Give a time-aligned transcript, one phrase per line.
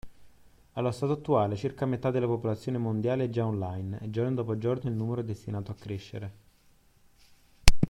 [0.73, 4.89] Allo stato attuale circa metà della popolazione mondiale è già online e giorno dopo giorno
[4.89, 6.31] il numero è destinato a crescere